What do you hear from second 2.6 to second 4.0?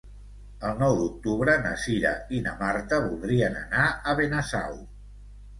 Marta voldrien anar